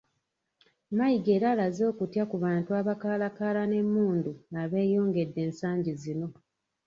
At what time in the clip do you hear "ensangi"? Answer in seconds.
5.47-5.91